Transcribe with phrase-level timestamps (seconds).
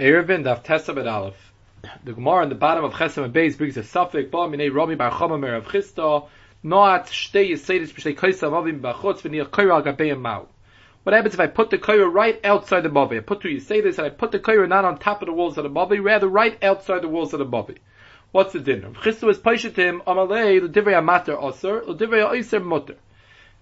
[0.00, 1.52] Erevin Daf Tesam et Aleph.
[2.04, 4.94] The Gemara on the bottom of Chesam and Beis brings a suffix Ba Minei Rami
[4.94, 6.28] Bar Chomamer of Chisda
[6.62, 10.48] Noat Shtei Yisedis B'Shtei Kaisa Mavim B'Chutz V'Nir Koira Gabei Mau.
[11.02, 13.18] What happens if I put the koira right outside the mavi?
[13.18, 15.58] I put two Yisedis and I put the koira not on top of the walls
[15.58, 17.76] of the mavi, rather right outside the walls of the mavi.
[18.30, 18.90] What's the dinner?
[18.92, 22.96] Chisda is Paishatim Amalei L'Divrei Amater Aser L'Divrei Aiser Mutter.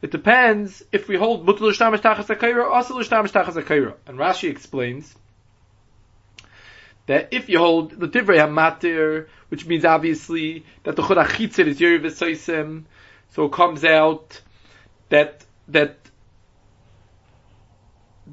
[0.00, 3.94] It depends if we hold Mutter L'Shtamish Tachas HaKoira or Aser L'Shtamish Tachas HaKoira.
[4.06, 5.16] And Rashi explains
[7.10, 11.80] that if you hold the divrei hamatir, which means obviously that the chod achitzir is
[11.80, 12.84] yeriv v'soisim,
[13.30, 14.40] so it comes out
[15.08, 15.98] that that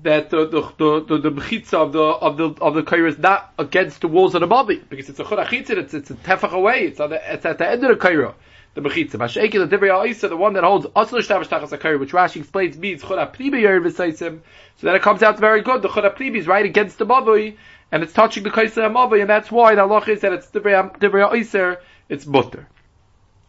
[0.03, 3.51] that the the the, the, the of the of the of the kaira is not
[3.57, 6.51] against the walls of the body because it's a chod achitzir, it's it's a tefach
[6.51, 8.35] away, it's on the, it's at the end of the kaira.
[8.75, 12.11] The mechitza, Mashayki, the divrei ha'isa, the one that holds asur shtavish tachas hakayir, which
[12.11, 14.41] Rashi explains means chod apribi yeriv v'soisim,
[14.75, 15.81] so then it comes out very good.
[15.81, 17.57] The chod apribi is right against the body
[17.91, 21.31] and it's touching the Kaisa Amavi, and that's why the Allah is that it's Divrei
[21.31, 21.77] Oiser,
[22.09, 22.67] it's Butter.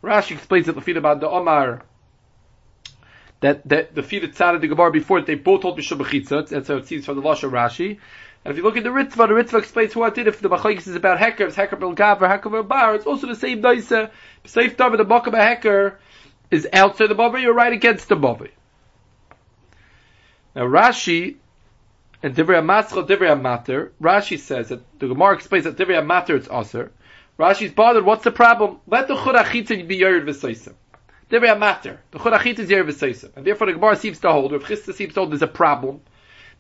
[0.03, 1.83] Rashi explains it the feet about the Omar,
[3.41, 6.69] that, that the feet that sounded the Gemara before, they both hold Mishum Bechitza, that's
[6.69, 7.99] how it seems from the Lasha Rashi.
[8.45, 10.87] And if you look at the Ritva, the Ritva explains what it if the Machlaikis
[10.87, 14.11] is about Heker, it's Heker Bilgav or Heker Bilbar, it's also the same Daisa.
[14.45, 15.97] Safe David, the Makam Heker
[16.51, 18.51] is outside the Bavi, you're right against the Bavi.
[20.55, 21.37] Now Rashi
[22.23, 26.49] and Divrei Maschal Divrei Matter, Rashi says that the Gemara explains that Divrei Matter it's
[26.51, 26.91] Aser.
[27.39, 28.81] Rashi's bothered, what's the problem?
[28.87, 30.75] Let the Churachitza be Yerid V'Soisim.
[31.31, 32.01] Divrei Matter.
[32.11, 33.37] The Churachitza is Yerid V'Soisim.
[33.37, 35.47] And therefore the Gemara seems to hold, or if Chisda seems to hold there's a
[35.47, 36.01] problem,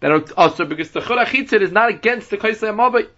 [0.01, 3.09] that it's Aser, because the Churachitza is not against the Kaisa Amavai.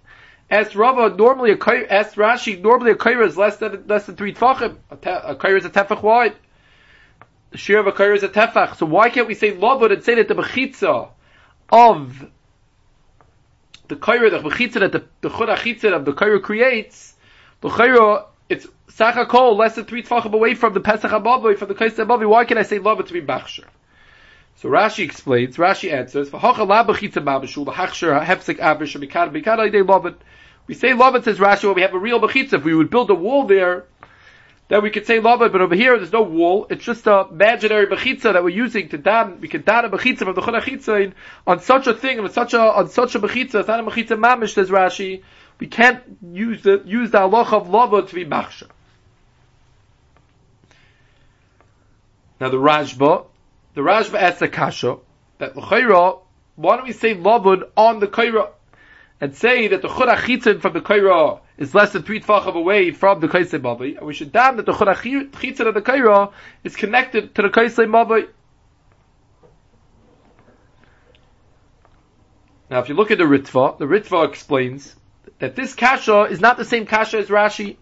[0.49, 4.17] As Rava, normally a Kaira, as Rashi, normally a Kaira is less than, less than
[4.17, 4.79] three Tfachim.
[4.91, 4.97] A,
[5.37, 6.35] Kaira is a Tefach wide.
[7.51, 8.77] The shear of a Kaira is a Tefach.
[8.77, 11.11] So why can't we say Lavud and say that the Bechitza
[11.71, 12.27] of
[13.89, 17.15] the kaira, the bechitza that the, the chura of the kaira creates,
[17.61, 21.75] the kaira, it's sachakol, less than three tfachim away from the Pesach Abavi, from the
[21.75, 23.65] Kaisa Abavi, why can I say it to be bachsher?
[24.57, 26.31] So Rashi explains, Rashi answers,
[30.67, 33.15] we say it, says Rashi, we have a real bechitza, if we would build a
[33.15, 33.87] wall there,
[34.71, 36.69] then we could say love but over here there's no wall.
[36.71, 39.41] It's just a imaginary bechitza that we're using to dan.
[39.41, 41.13] We can dan a bechitza from the chulachitza
[41.45, 43.57] on such a thing, on such a on such a bechitza.
[43.57, 45.25] It's not a bechitza mamish, says Rashi.
[45.59, 48.69] We can't use the use the halacha of lava to be machsha.
[52.41, 53.27] Now the Rashba,
[53.75, 54.99] the Rashba asks the kasha
[55.39, 56.21] that l'chayra.
[56.55, 58.51] Why don't we say lavud on the kaira
[59.21, 63.21] and say that the churach from the kaira is less than three tfachim away from
[63.21, 66.33] the kaisei mavi, and we should damn that the churach of the kaira
[66.65, 68.29] is connected to the kaisei mavi.
[72.71, 74.95] Now, if you look at the Ritva, the Ritva explains
[75.41, 77.77] that this kasha is not the same kasha as Rashi.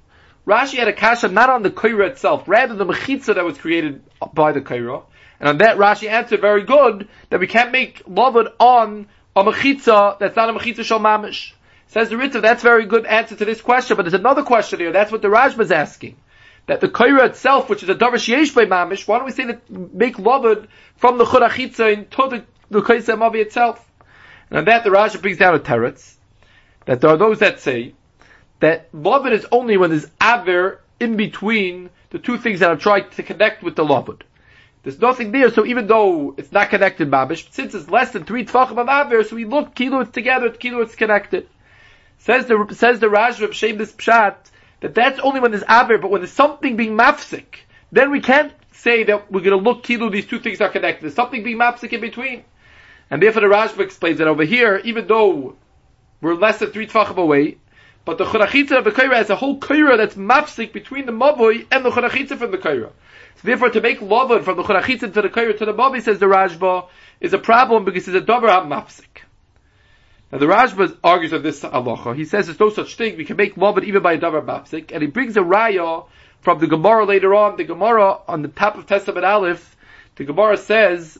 [0.46, 4.02] Rashi had a kasha not on the kaira itself, rather the mechitza that was created
[4.32, 5.04] by the kaira.
[5.40, 9.08] And on that, Rashi answered very good that we can't make lavud on
[9.40, 11.52] a mechitza that's not a mechitza shal mamish.
[11.88, 14.92] Says the Ritva, that's very good answer to this question, but there's another question here.
[14.92, 16.16] That's what the Rashba is asking.
[16.66, 19.70] That the Kaira itself, which is a Darash by Mamish, why don't we say that
[19.70, 20.66] make Lavud
[20.96, 23.82] from the Churachitza to the, the Kaisa Mavi itself?
[24.50, 26.16] And on that the Rashba brings down a teretz,
[26.84, 27.94] that there are those that say
[28.60, 33.08] that Lavud is only when there's Aver in between the two things that are trying
[33.10, 34.22] to connect with the Lavud.
[34.88, 38.46] There's nothing there, so even though it's not connected, Babish, since it's less than three
[38.46, 41.46] tfachim of Aver, so we look, kilo it's together, kilo it's connected.
[42.16, 44.36] Says the says the Rashba Shem this pshat
[44.80, 48.50] that that's only when there's aver, but when there's something being mafsik, then we can't
[48.72, 50.10] say that we're going to look kilu.
[50.10, 51.02] These two things are connected.
[51.02, 52.44] There's something being mafsik in between,
[53.10, 55.56] and therefore the Rashba explains that over here, even though
[56.22, 57.58] we're less than three tfachim away,
[58.08, 61.66] but the churachitza of the kaira has a whole kaira that's mafsik between the mavoi
[61.70, 62.88] and the churachitza from the kaira.
[63.34, 66.18] So therefore, to make lavud from the churachitza to the kaira to the mavoi, says
[66.18, 66.88] the Rashba,
[67.20, 69.24] is a problem because it's a davar mafsik.
[70.32, 72.16] Now the Rashba argues on this halacha.
[72.16, 73.18] He says there's no such thing.
[73.18, 76.06] We can make love even by a davar mapsik, and he brings a raya
[76.40, 77.58] from the Gemara later on.
[77.58, 79.76] The Gemara on the top of Testament Aleph,
[80.16, 81.18] the Gemara says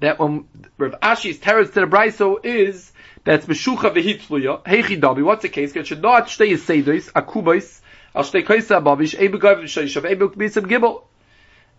[0.00, 0.46] that when
[0.76, 2.92] Rav Ashi's teretz to the braiso is
[3.24, 5.22] that's meshucha v'hitluya heichidabi.
[5.22, 5.74] What's the case?
[5.74, 7.80] It should not stay seidos akubais
[8.14, 11.02] al stay kaisa abavish ebu gav v'sheishav ebu gibel.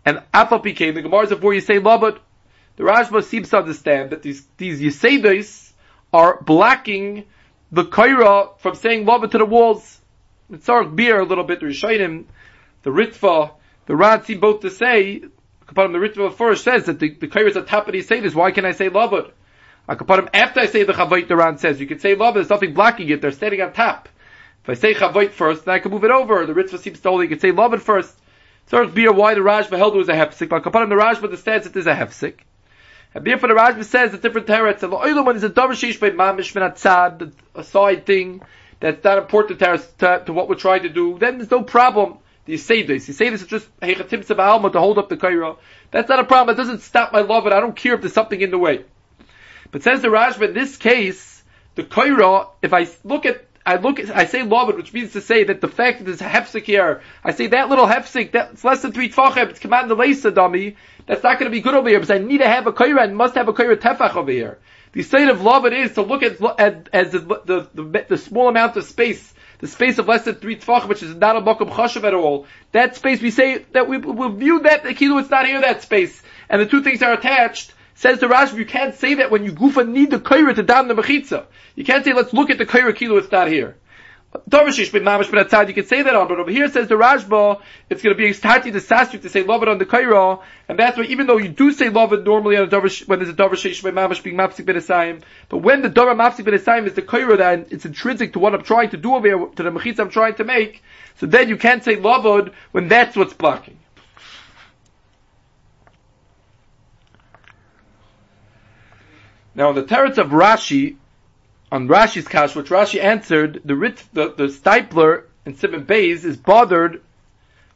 [0.04, 2.20] And Afa became the Gemara is before you say labad.
[2.76, 5.74] The Rashba seems to understand that these these
[6.12, 7.26] are blocking
[7.72, 10.02] the kaira from saying lava to the walls.
[10.52, 12.26] It's our beer a little bit, the Rishayim,
[12.84, 13.52] the Ritva,
[13.88, 17.58] the Rad seem both to say, the Ritva first says that the, the kaira is
[17.58, 19.32] at top of the Seder, why can I say lava?
[19.88, 21.80] I could put them after I say the chavoit the Ran says.
[21.80, 24.10] You could say love, there's nothing blocking it, they're standing on top.
[24.64, 26.46] If I say chavoit first, then I can move it over.
[26.46, 28.16] The Ritva seems to hold you could say love it first.
[28.68, 30.50] So it's beer why the Rashba held it was a hefsik.
[30.50, 32.40] But him the Rashba understands it is a hefsik.
[33.14, 34.82] And therefore the Rashba says a different teretz.
[34.82, 38.42] And the oil one is a davar sheish by mamish min atzad, a side thing
[38.80, 41.20] that's not important to, to, what we're trying to do.
[41.20, 42.18] Then there's no problem.
[42.48, 43.08] You say this.
[43.08, 45.58] You say this is just hechatim to hold up the kaira.
[45.92, 46.56] That's not a problem.
[46.56, 47.46] It doesn't stop my love.
[47.46, 48.84] And I don't care if there's something in the way.
[49.72, 51.44] But says the Rashba, in this case,
[51.76, 55.46] the kaira, if I look at I look, I say loved, which means to say
[55.46, 58.84] that the fact that there's a hefsik here, I say that little hefsik, that's less
[58.84, 60.76] than three tfachim, it's command the leisa dummy,
[61.08, 63.04] that's not going to be good over here, because I need to have a kaira
[63.04, 64.60] and must have a kaira tefach over here.
[64.92, 68.50] The state of loved is to look at, at as the, the, the, the, small
[68.50, 71.72] amount of space, the space of less than three tfachim, which is not a mokum
[71.72, 72.46] chashav at all.
[72.72, 75.82] That space, we say that we will view that the kilo, it's not here that
[75.82, 77.74] space, and the two things are attached.
[77.96, 80.90] Says the Rashi, you can't say that when you goofa need the kaira to down
[80.90, 81.46] the mechitza.
[81.76, 83.78] You can't say, let's look at the kaira kilo, it's not here.
[84.50, 86.96] Dovishish bin mamish bin atzad, you can say that on, but over here says the
[86.96, 90.42] Rashba, it's going to be stati to sasyu to say love it on the kaira,
[90.68, 93.20] and that's why even though you do say love it normally on a dovish, when
[93.20, 96.86] there's a dovishish bin mamish being mapsik bin but when the dora mapsik bin asayim
[96.88, 99.64] is the kaira then it's intrinsic to what I'm trying to do over here, to
[99.64, 100.84] the mechitza I'm trying to make,
[101.16, 103.80] so then you can't say love when that's what's blocking.
[109.56, 110.98] Now, in the teretz of Rashi,
[111.72, 116.38] on Rashi's kash, which Rashi answered, the rit, the, the Steipler in Simon Bays is
[116.38, 117.02] bothered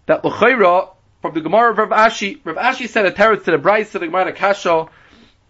[0.05, 0.89] that L'chaira,
[1.21, 3.99] from the Gemara of Rav Ashi, Rav Ashi said a teretz to the Bryce, to
[3.99, 4.87] the Gemara Kasha,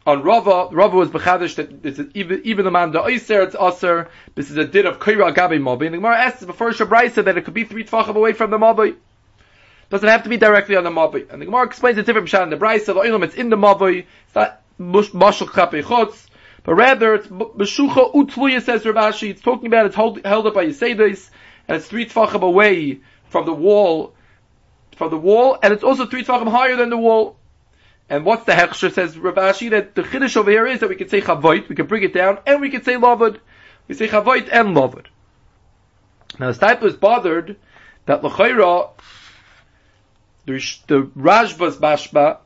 [0.05, 3.55] on Rava, Rava was bechadish that this is even, even the man the Oyser, it's
[3.55, 7.25] Aser, this is a did of Kaira Agabi Mobi, and the Gemara asks before Shabraisa
[7.25, 8.95] that it could be three tfachim away from the Mobi.
[9.89, 11.29] Doesn't have to be directly on the Mobi.
[11.31, 14.05] And the Gemara explains a different in the Brisa, the Oilam, it's in the Mobi,
[14.25, 16.27] it's not mashal chape chutz,
[16.63, 19.29] but rather it's beshucha utluya says Rav Ashi.
[19.29, 21.29] It's talking about it's hold, held up by Yisedis,
[21.67, 24.13] and it's three tfachim away from the wall,
[24.95, 27.37] from the wall, and it's also three tfachim higher than the wall.
[28.09, 30.95] And what's the hechsher says Rav Ashi that the chiddush over here is that we
[30.95, 33.39] can say chavoit, we can bring it down, and we can say lavud.
[33.87, 35.05] We say chavoit and lavud.
[36.39, 37.57] Now the type is bothered
[38.05, 38.91] that l'chayra
[40.45, 40.53] the,
[40.87, 42.39] the Rashba's bashba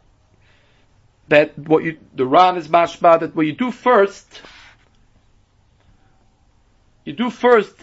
[1.33, 4.44] that what you, the Ran is mashma, that what you do first,
[7.06, 7.74] you do first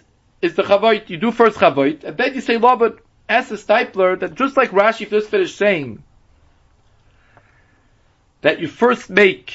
[0.41, 4.21] is the chavoit, you do first chavoit, and then you say Labad, as a Steipler,
[4.21, 6.01] that just like Rashi just finished saying,
[8.43, 9.53] that you first make,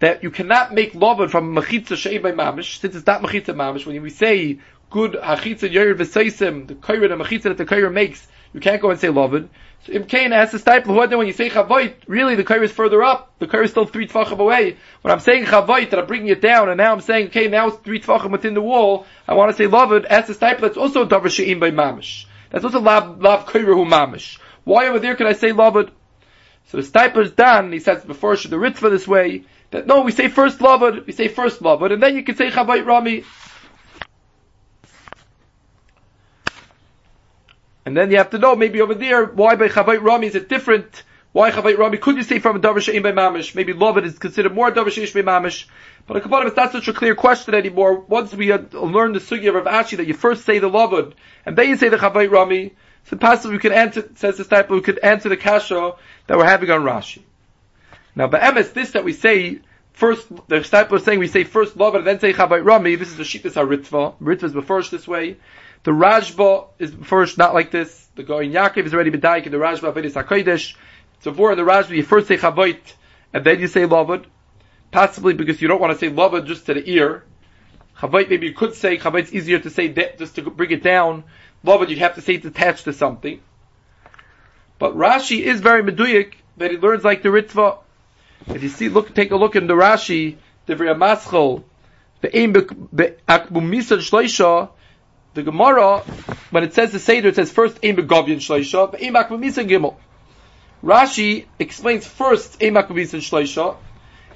[0.00, 3.86] that you cannot make Labad from machitza shei by mamish, since it's not machitza mamish,
[3.86, 4.58] when we say
[4.90, 8.90] good hachitza yoyer v'seisim, the kaira, the machitza that the kaira makes, you can't go
[8.90, 9.48] and say Labad.
[9.84, 13.32] So Imkain has to stipple when you say Chavoit, really the Kair is further up.
[13.38, 14.76] The Kair is still three tfachim away.
[15.02, 17.68] When I'm saying Chavoit, that I'm bringing it down, and now I'm saying, okay, now
[17.68, 20.76] it's three tfachim within the wall, I want to say Lavud, as the stipple, that's
[20.76, 22.26] also Davar She'im by Mamish.
[22.50, 24.38] That's also Lav, Lav Kairahu Mamish.
[24.64, 25.90] Why over there can I say Lavud?
[26.66, 30.02] So the Steipler is done, he says before should the Ritva this way, that no,
[30.02, 33.24] we say first Lavud, we say first Lavud, and then you can say Chavoit Rami.
[37.88, 40.50] And then you have to know maybe over there why by Chavait Rami is it
[40.50, 41.04] different?
[41.32, 43.54] Why Chavait Rami could you say from a Davar by Mamish?
[43.54, 45.64] Maybe Lovit is considered more Davar by Mamish.
[46.06, 48.00] But a Kabbalah, it's not such a clear question anymore.
[48.00, 51.14] Once we had learned the sugya of Ashi that you first say the Lovit
[51.46, 54.68] and then you say the Chavait Rami, so possibly we can answer, says the type,
[54.68, 55.94] we could answer the kasha
[56.26, 57.22] that we're having on Rashi.
[58.14, 59.60] Now, by MS, this that we say
[59.94, 62.96] first, the disciple is saying we say first love and then say Chavai Rami.
[62.96, 64.16] This is the Shittas HaRitva.
[64.20, 65.38] Ritva is first this way.
[65.84, 68.08] The Rashba is first not like this.
[68.16, 70.74] The Goin Yaakov is already B'daik in the Rashba Avedis HaKodesh.
[71.20, 72.80] So for the Rashba, you first say Chavoit,
[73.32, 74.24] and then you say Lavud.
[74.90, 77.24] Possibly because you don't want to say Lavud just to the ear.
[77.98, 81.24] Chavoit, maybe you could say, Chavoit's easier to say de- just to bring it down.
[81.64, 83.40] Lavud, you have to say it's attached to something.
[84.78, 87.78] But Rashi is very meduyik, that he learns like the Ritva.
[88.46, 91.64] If you see, look, take a look in the Rashi, the Maschel,
[92.20, 94.70] the Eim Akbumisa Shleisha,
[95.34, 95.98] the Gemara,
[96.50, 99.96] when it says the Seder, it says first Ein Begavyin Shleisha, Ein Makvamisan Gimel.
[100.82, 103.76] Rashi explains first Ein Makvamisan Shleisha.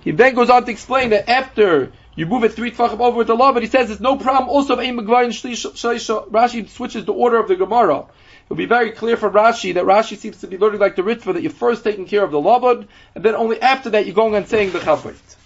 [0.03, 3.29] He then goes on to explain that after you move it three tfachim over with
[3.29, 6.31] the law, but he says there's no problem also of Ein Begavyin Shleisha.
[6.31, 8.07] Rashi switches the order of the Gemara.
[8.47, 11.35] It'll be very clear for Rashi that Rashi seems to be learning like the Ritva
[11.35, 14.35] that you're first taking care of the Labad, and then only after that you're going
[14.35, 15.37] and saying the Chavrit.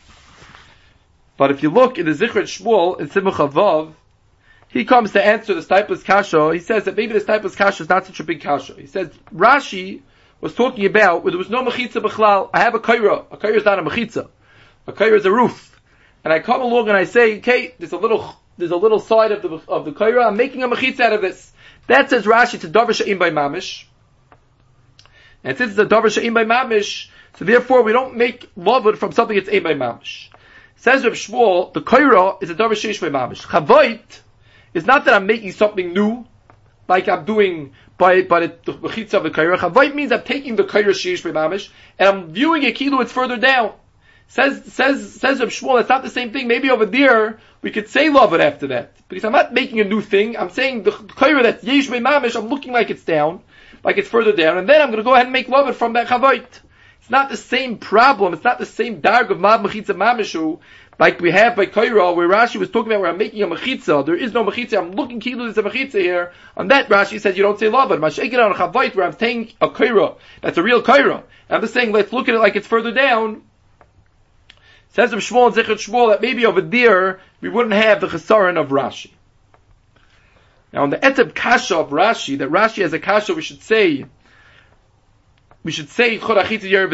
[1.37, 3.93] But if you look in the Zichret Shmuel in Simcha Vav,
[4.77, 6.53] he comes to answer the Steipler's Kasha.
[6.53, 8.75] He says that maybe the Steipler's Kasha is not such a big Kasha.
[8.75, 10.03] He says Rashi
[10.41, 12.51] was talking about where there was no Mechitza Bechlal.
[12.53, 13.25] I have a Kaira.
[13.31, 14.29] A Kaira is not a Mechitza.
[14.87, 15.77] A Kaira is a roof.
[16.27, 19.31] and I come along and I say, okay, there's a little, there's a little side
[19.31, 21.53] of the, of the kaira, I'm making a mechitza out of this.
[21.87, 23.85] That says Rashi, to davar she'im by mamish.
[25.45, 29.13] And since it's a davar she'im by mamish, so therefore we don't make lavud from
[29.13, 30.27] something that's aim by mamish.
[30.75, 33.43] Says Reb Shmuel, the kaira is a davar she'ish by mamish.
[33.43, 34.01] Chavoit
[34.77, 36.27] is not that I'm making something new,
[36.87, 38.73] like I'm doing by by the, the
[39.17, 39.57] of the kaira.
[39.57, 43.01] Chavayit means I'm taking the kaira sheish mamish and I'm viewing it kilo.
[43.01, 43.73] It's further down.
[44.29, 45.81] Says says says Reb Shmuel.
[45.81, 46.47] It's not the same thing.
[46.47, 49.85] Maybe over there we could say love it after that because I'm not making a
[49.85, 50.37] new thing.
[50.37, 52.37] I'm saying the kaira that's yesh mamish.
[52.37, 53.41] I'm looking like it's down,
[53.83, 55.75] like it's further down, and then I'm going to go ahead and make love it
[55.77, 56.61] from that chavayit.
[57.01, 58.35] It's not the same problem.
[58.35, 60.59] It's not the same darg of mab mechitza mamishu
[60.99, 64.05] like we have by Kaira, where Rashi was talking about where I'm making a mechitza.
[64.07, 64.79] There is no mechitza.
[64.79, 66.33] I'm looking kilu there's a mechitza here.
[66.57, 67.97] On that Rashi says you don't say lava.
[67.99, 70.17] Mashake on chavait where I'm saying a Kaira.
[70.41, 71.23] That's a real Kaira.
[71.51, 73.43] I'm just saying let's look at it like it's further down.
[74.91, 78.59] Says of Shmuel and Zechut Shmuel that maybe over there we wouldn't have the chesaron
[78.59, 79.11] of Rashi.
[80.73, 84.07] Now on the eteb kasha of Rashi, that Rashi has a kasha we should say
[85.67, 86.85] we should say Chorachit Yer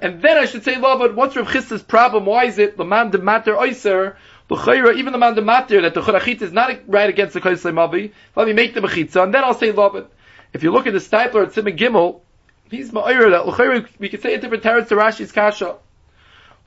[0.00, 2.24] and then I should say Lavod, what's Rav Chisda's problem?
[2.24, 4.16] Why is it the man de matter oiser,
[4.48, 7.72] L'chayra, even the man de matter, that the Chorachit is not right against the Kaisle
[7.72, 10.06] Mavi, let me make the Mechitza, and then I'll say Lavod.
[10.54, 12.22] If you look at the Steipler at Simon Gimel,
[12.70, 15.76] he's Ma'ir, that we could say a different terrors to Rashi's Kasha.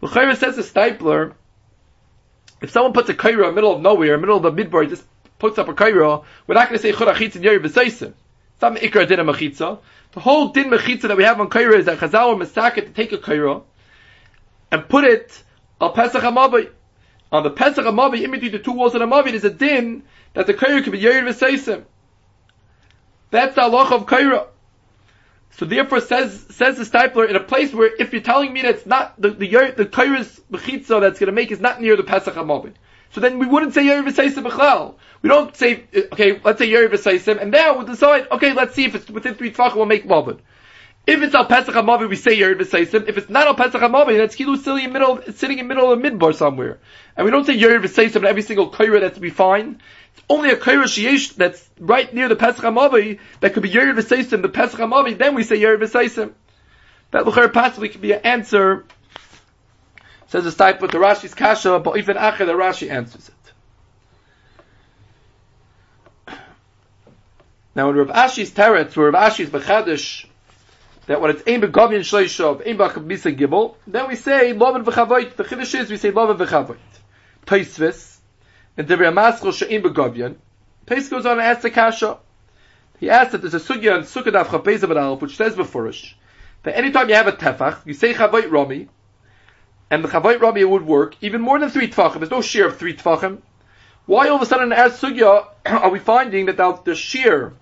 [0.02, 1.34] L'chayra says the Steipler,
[2.62, 4.64] if someone puts a Kaira in the middle of nowhere, in the middle of the
[4.64, 5.06] midbar, he just
[5.40, 8.14] puts up a Kaira, we're not going to say Chorachit Yer B'Seisim.
[8.62, 9.80] Not Ikra Din Mechitza.
[10.18, 12.90] The whole din mechitza that we have on Kaira is that Chazal or Masaket to
[12.90, 13.62] take a Kaira
[14.72, 15.44] and put it
[15.80, 16.72] on Pesach HaMavi.
[17.32, 20.04] On the Pesach HaMavi, in between the two walls of the Mavi, there's a din
[20.34, 21.84] that the Kaira can be Yair V'Seisim.
[23.30, 24.48] That's the Allah of Kaira.
[25.52, 28.76] So therefore says, says the Steipler, in a place where if you're telling me that
[28.76, 32.34] it's not, the, the, the, Kaira's Mechitza that's gonna make is not near the Pesach
[32.34, 32.74] HaMavi.
[33.12, 34.96] So then we wouldn't say Yair V'Seisim B'chlal.
[35.22, 38.76] We don't say, uh, okay, let's say Yerim V'Seisim, and now we'll decide, okay, let's
[38.76, 40.40] see if it's within three Tvachim, we'll make Mavud.
[41.08, 43.08] If it's al Pesach HaMavi, we say Yerim V'Seisim.
[43.08, 46.00] If it's not al Pesach HaMavi, that's Kilu silly in middle, sitting in middle of
[46.00, 46.80] midbar somewhere.
[47.16, 49.82] And we don't say Yerim V'Seisim in every single Kaira that's be fine.
[50.14, 53.98] It's only a Kaira Sheyesh that's right near the Pesach HaMavi that could be Yerim
[53.98, 56.34] V'Seisim, the Pesach HaMavi, then we say Yerim V'Seisim.
[57.12, 58.86] That L'chayr possibly could be an answer,
[60.28, 63.34] says the type with the Rashi's Kasha, but even after the Rashi answers it.
[67.76, 70.26] Now in Rav Ashi's teretz, where Rav Ashi's bechadish,
[71.06, 75.36] that when it's aim begavin shleishov, aim b'chabisa gibel, then we say lovin v'chavoit.
[75.36, 76.78] The chiddush is we say lovin v'chavoit.
[77.46, 78.18] Taisvis,
[78.76, 80.36] and Devrei Amaschel she'im begavin.
[80.88, 82.18] Tais goes on and asks the kasha.
[83.00, 86.16] He asks that there's a sugya on Sukkot Av Chapez which says beforish
[86.64, 88.90] that anytime you have a tefach, you say chavoit rami,
[89.90, 92.20] and the chavoit rami would work even more than three tefachim.
[92.20, 93.40] There's no shear of three tefachim.
[94.06, 97.54] Why all of a sudden in Sugya are we finding that the shear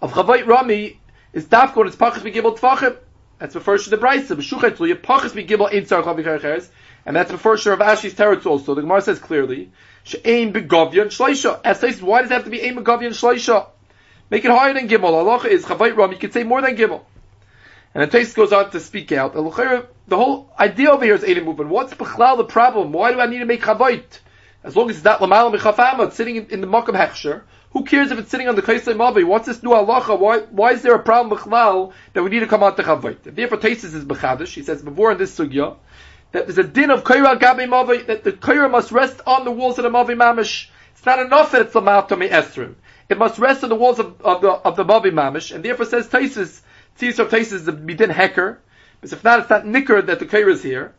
[0.00, 1.00] of Chavait Rami
[1.32, 2.96] is dafko and it's pachas begibel tfachim.
[3.38, 4.36] That's the first of the brisa.
[4.36, 6.68] B'shuchet tluya pachas begibel ein tzar chavichacheres.
[7.04, 8.74] And that's the first of Ashi's teretz also.
[8.74, 9.70] The Gemara says clearly,
[10.02, 11.60] she'ain begovyan shleisha.
[11.62, 13.68] As says, why does it have to be ain begovyan shleisha?
[14.28, 15.12] Make it higher than gimel.
[15.12, 16.14] Allah is chavait Rami.
[16.14, 17.02] You can say more than gimel.
[17.96, 19.32] And the taste goes on to speak out.
[19.32, 21.70] The whole idea over here is Eidim movement.
[21.70, 22.92] What's Bechlal the problem?
[22.92, 24.18] Why do I need to make chavait?
[24.62, 27.44] As long as it's not lamal mechafama, it's sitting in, in the makam hechsher.
[27.70, 29.24] Who cares if it's sitting on the kaisei mavi?
[29.24, 30.20] What's this new halacha?
[30.20, 33.16] Why, why is there a problem with that we need to come out to chavait?
[33.22, 34.52] Therefore, Taisis is bechadish.
[34.52, 35.78] He says before in this sugya
[36.32, 39.50] that there's a din of kaira gabi mavi that the kaira must rest on the
[39.50, 40.68] walls of the mavi mamish.
[40.92, 42.74] It's not enough that it's lamal to me esrim.
[43.08, 45.86] It must rest on the walls of, of the of the mavi mamish, and therefore
[45.86, 46.60] says Taisis.
[47.02, 48.60] Of Taisis is the bidin hecker.
[49.00, 50.94] Because if not, it's not nicker that the kaira is here.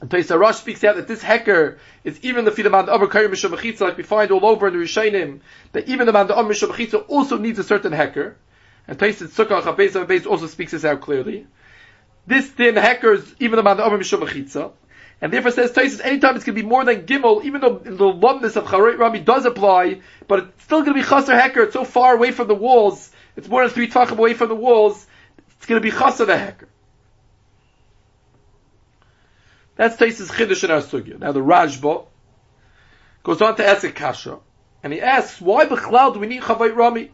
[0.00, 3.82] And Toisa Rosh speaks out that this hecker is even the Fidaman Avar Karim Mishabachitza,
[3.82, 5.40] like we find all over in the Rishainim,
[5.72, 8.36] that even the man the Mishabachitza also needs a certain hecker.
[8.88, 11.46] And Toisa Sukkah Chabez Beis also speaks this out clearly.
[12.26, 14.72] This thin heckers, even the man the Mishabachitza.
[15.22, 17.92] And therefore says Tosis, anytime it's going to be more than Gimel, even though the
[17.92, 21.74] lumpness of Charit Rami does apply, but it's still going to be Chaser Hecker, it's
[21.74, 25.06] so far away from the walls, it's more than three Tvachim away from the walls,
[25.56, 26.68] it's going to be Chaser the Hecker.
[29.76, 31.18] That's Taisis Chiddush in our sugya.
[31.18, 32.06] Now the Rajba
[33.22, 34.38] goes on to ask a kasha,
[34.82, 37.10] and he asks, why Bechlal do we need Chavay Rami?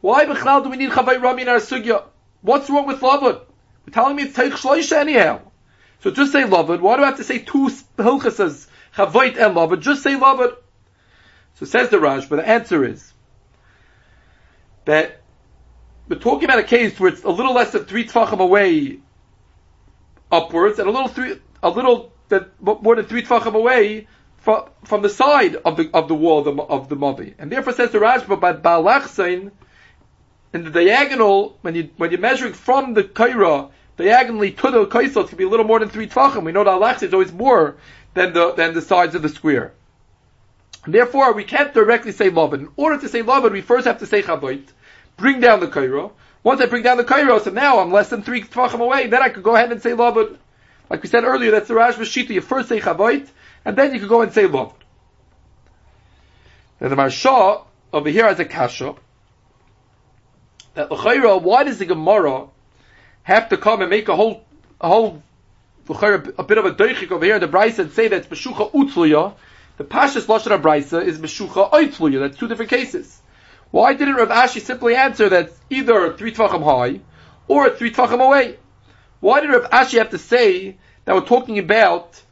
[0.00, 2.04] Why Bechlal do we need Chavay Rami in our sugya?
[2.40, 3.42] What's wrong with Lavud?
[3.86, 5.40] We're telling me it's Teich Shloisha anyhow.
[6.00, 6.80] So just say Lavud.
[6.80, 9.80] Why do I have to say two Hilchasas, Chavayt and Lavud?
[9.80, 10.56] Just say Lavud.
[11.54, 13.11] So says the Raj, but the answer is
[14.84, 15.20] that
[16.08, 18.98] we're talking about a case where it's a little less than three tefachim away
[20.30, 24.06] upwards, and a little three, a little that more than three tefachim away
[24.38, 27.50] from, from the side of the of the wall of the of the mavi, and
[27.50, 29.52] therefore says the Rashba, but balachsein
[30.52, 35.24] in the diagonal when you when you're measuring from the kaira diagonally to the kaisel,
[35.24, 36.44] it can be a little more than three tefachim.
[36.44, 37.76] We know that alachs is always more
[38.14, 39.72] than the than the sides of the square.
[40.86, 42.54] Therefore, we can't directly say Lavan.
[42.54, 44.66] In order to say Lavan, we first have to say Chavait,
[45.16, 46.12] bring down the Kairo.
[46.42, 49.22] Once I bring down the Kairo, so now I'm less than three Tvachim away, then
[49.22, 50.36] I could go ahead and say Lavan.
[50.90, 52.30] Like we said earlier, that's the Rash Vashita.
[52.30, 53.28] You first say Chavait,
[53.64, 54.74] and then you could go and say Lavan.
[56.80, 58.96] Then the Marsha over here has a Kasha,
[60.74, 62.48] that L'chaira, why does the Gemara
[63.22, 64.44] have to come and make a whole,
[64.80, 65.22] a whole,
[65.88, 68.72] a bit of a deichik over here in the Bryce and say that it's Meshucha
[68.72, 69.34] Utzluya,
[69.76, 72.20] the Pashas Lashon Brisa is Meshucha Oitluya.
[72.20, 73.20] That's two different cases.
[73.70, 77.00] Why didn't Rav Ashi simply answer that either three tvachim high
[77.48, 78.58] or three tvachim away?
[79.20, 82.22] Why did Rav Ashi have to say that we're talking about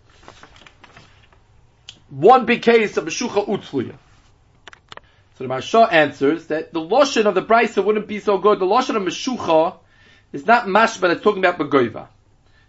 [2.11, 3.95] one big case of Meshucha Utzluya?
[5.39, 8.59] So the Marsha answers that the Lashon of the Brisa wouldn't be so good.
[8.59, 9.77] The Lashon of Meshucha
[10.33, 12.09] is not mashba that's talking about Begoiva.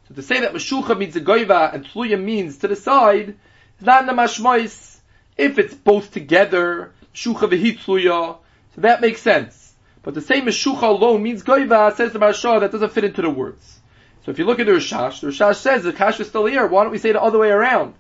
[0.08, 3.36] So to say that Meshucha means a Goiva and Tluya means to the side,
[3.82, 5.00] the mashmois.
[5.38, 8.38] If it's both together, shucha v'hitzluya,
[8.76, 9.74] so that makes sense.
[10.04, 13.30] But the same meshucha alone means goiva, says the Marsha, that doesn't fit into the
[13.30, 13.80] words.
[14.26, 16.68] So if you look at the Rishash, the Rishash says the kash is still here.
[16.68, 17.96] Why don't we say it the other way around?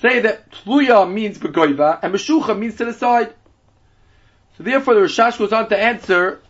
[0.00, 3.34] Say that tluya means begoiva and meshucha means to the side.
[4.56, 6.42] So therefore the Rishash goes on to answer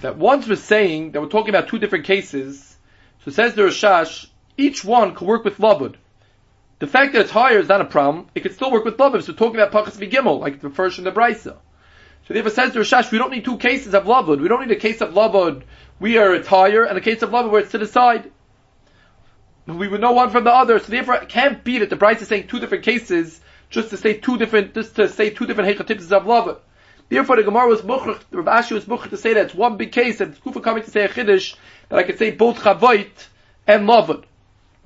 [0.00, 2.76] that once we're saying that we're talking about two different cases,
[3.24, 4.26] so says the Rishash,
[4.56, 5.94] each one could work with lavud.
[6.78, 8.26] The fact that it's higher is not a problem.
[8.34, 9.22] It could still work with Lavim.
[9.22, 11.56] So talking about Pachas Gimel, like the first in the Brisa.
[12.26, 14.40] So therefore says to Rashash, we don't need two cases of Lavud.
[14.40, 15.62] We don't need a case of Lavud
[15.98, 18.30] where it's higher and a case of Lavud where it's to the side.
[19.66, 20.78] We would know one from the other.
[20.78, 23.40] So therefore it can't be that the Brisa is saying two different cases
[23.70, 26.58] just to say two different, just to say two different Hechatipses of Lavud.
[27.08, 29.92] Therefore the Gemara was Muchrach, Rav Ashi was Muchrach to say that it's one big
[29.92, 31.56] case and Kufa coming to say a Chiddush
[31.88, 33.28] that I could say both Chavoit
[33.66, 34.24] and Lavud.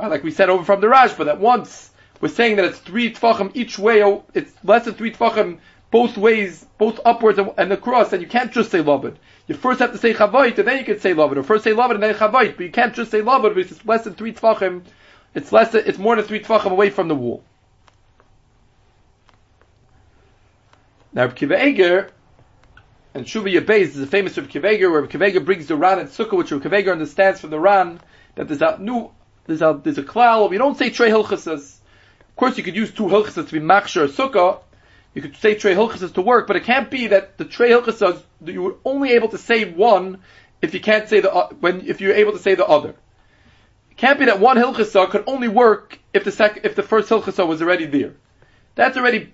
[0.00, 0.10] Right?
[0.10, 1.90] Like we said over from the Rashba, that once
[2.22, 5.58] we're saying that it's three tfachim each way, oh, it's less than three tfachim
[5.90, 9.16] both ways, both upwards and, and across, and you can't just say labad.
[9.46, 11.72] You first have to say chavayit, and then you can say labad, or first say
[11.72, 14.32] labad and then chavayit, but you can't just say labad because it's less than three
[14.32, 14.84] tfachim,
[15.34, 17.44] it's less than, it's more than three tfachim away from the wall.
[21.12, 22.10] Now, Reb Kiva Eger,
[23.12, 25.76] and Shuva Yabez is a famous Reb Kiva Eger, where Reb Kiva Eger brings the
[25.76, 28.00] Ran and Sukkah, which Reb Kiva Eger understands from the Ran,
[28.36, 29.10] that there's a new
[29.46, 30.50] there's a there's a klal.
[30.50, 31.78] We don't say trey hilchasas.
[32.28, 34.60] Of course, you could use two hilchasas to be machshir sukkah.
[35.14, 38.22] You could say trey hilchasas to work, but it can't be that the trey hilchasas
[38.44, 40.18] you were only able to say one
[40.62, 42.90] if you can't say the uh, when if you're able to say the other.
[43.90, 47.08] It can't be that one hilchasa could only work if the sec, if the first
[47.08, 48.14] hilchasa was already there.
[48.74, 49.32] That's already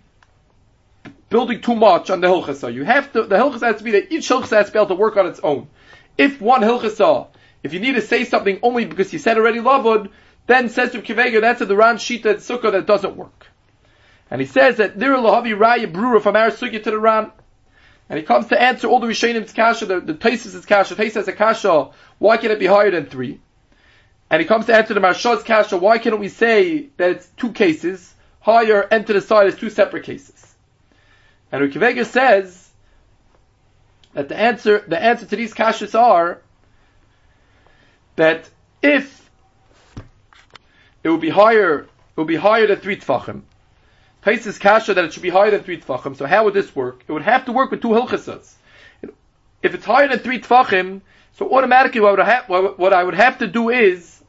[1.29, 2.73] building too much on the hilchasa.
[2.73, 4.89] You have to the hilchasa has to be that each hilchasa has to be able
[4.89, 5.69] to work on its own.
[6.17, 7.29] If one hilchasa
[7.67, 10.11] if you need to say something only because you said already lavud,
[10.47, 13.47] then says to Kivega, that's a the Ran Shita Sukkah that doesn't work.
[14.31, 17.33] And he says that Nira Lahavi Raya Brura from our Sukkah to the Ran.
[18.09, 21.91] And he comes to answer all the Rishonim's kasha, the, the Taisis' kasha, Taisis kasha,
[22.19, 23.41] why can it be higher than three?
[24.31, 27.53] And he comes to answer the Marsha's kasha, why can't we say that it's two
[27.53, 30.55] cases, higher and to the side is two separate cases?
[31.51, 32.71] And Rukivega says
[34.15, 36.43] that the answer, the answer to these kashas are
[38.17, 38.49] that
[38.83, 39.31] if
[41.05, 43.43] it would be higher, it would be higher than three tfachim.
[44.23, 46.17] Taisis kasha that it should be higher than three tfachim.
[46.17, 47.05] So how would this work?
[47.07, 48.55] It would have to work with two hilchasas.
[49.63, 51.03] If it's higher than three tfachim,
[51.35, 54.23] so automatically what, I would what I would have to do is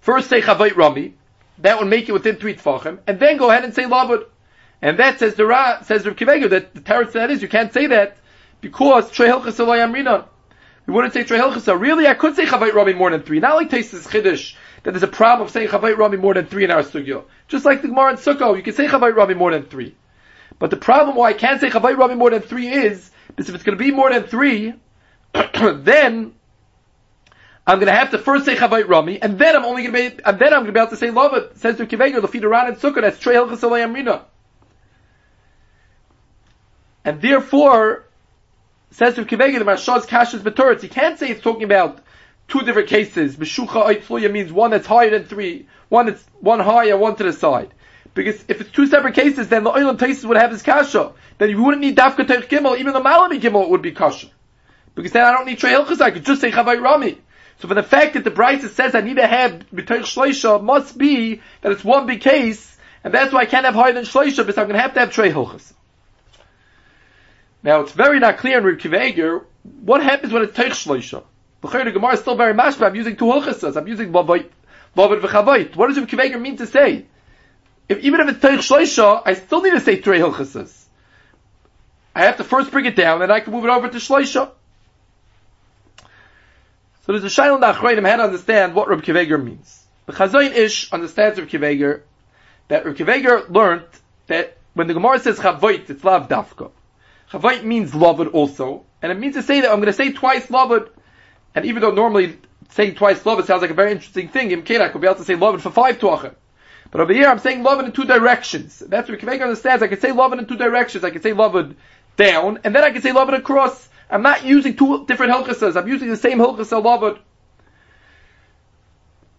[0.00, 1.14] first say chavayit rami,
[1.58, 4.26] that would make it within three tfachim, and then go ahead and say lavud.
[4.82, 7.72] And that says the Ra, says Rav Kivega, that the teretz that is, you can't
[7.72, 8.18] say that
[8.60, 9.58] because trei hilchas
[10.86, 11.78] We wouldn't say Trey Hilchasa.
[11.78, 13.40] Really, I could say Chavait Rami more than three.
[13.40, 16.64] Not like Taisis Chiddush, that there's a problem of saying Chavait Rami more than three
[16.64, 17.24] in our Sugyo.
[17.48, 19.96] Just like the Gemara in Sukkah, you can say Chavait Rami more than three.
[20.58, 23.54] But the problem why I can't say Chavait Rami more than three is, because if
[23.56, 24.74] it's going to be more than three,
[25.34, 26.34] then
[27.66, 30.16] I'm going to have to first say Chavait Rami, and then I'm only going to
[30.16, 31.58] be, and then I'm going to be able to say it.
[31.58, 34.22] Says to Kiveger, the feed around in Sukkah, that's Trey Hilchasa Amrina.
[37.04, 38.05] And therefore,
[38.90, 42.00] Says to Kivegi, the Marshal's Kashas Baturitz, he can't say it's talking about
[42.48, 43.36] two different cases.
[43.36, 47.32] Meshucha Oitzluya means one that's higher than three, one that's one higher, one to the
[47.32, 47.72] side.
[48.14, 51.12] Because if it's two separate cases, then the Oilam Taisis would have his kasha.
[51.38, 54.28] Then you wouldn't need Dafka Teich Gimel, even the Malami Gimel would be kasha.
[54.94, 57.18] Because then I don't need Trey I could just say Chavai Rami.
[57.58, 60.96] So for the fact that the Brisa says I need to have B'toich Shleisha must
[60.96, 64.38] be that it's one big case, and that's why I can't have higher than Shleisha,
[64.38, 65.72] because I'm going to have to have Trey Hilchas.
[67.62, 69.46] Now it's very not clear in Reb
[69.80, 71.24] what happens when it's Teich Shleisha.
[71.62, 72.86] The Gemara is still very mashma.
[72.86, 73.76] I'm using two Hilchasas.
[73.76, 74.48] I'm using Vavat
[74.94, 75.74] v'Chavait.
[75.74, 77.06] What does Reb mean to say?
[77.88, 80.84] If, even if it's Teich Shleisha, I still need to say three Hilchasas.
[82.14, 84.50] I have to first bring it down, and I can move it over to Shleisha.
[87.04, 89.06] So there's a Shail Nachroinim had to understand what Reb
[89.44, 89.84] means.
[90.06, 92.02] The Chazon Ish understands Reb
[92.68, 93.86] that Reb learned
[94.26, 96.70] that when the Gemara says Chavoit, it's Lav Dafka.
[97.30, 100.50] Chavait means loved also, and it means to say that I'm going to say twice
[100.50, 100.90] loved,
[101.54, 102.38] and even though normally
[102.70, 105.24] saying twice loved sounds like a very interesting thing, Im I could be able to
[105.24, 106.34] say loved for five tuachim.
[106.90, 108.78] But over here I'm saying loved in two directions.
[108.78, 109.82] That's what Kiveger understands.
[109.82, 111.02] I can say loved in two directions.
[111.02, 111.74] I can say loved
[112.16, 113.88] down, and then I can say loved across.
[114.08, 115.76] I'm not using two different hilchasas.
[115.76, 117.18] I'm using the same hilchasa loved.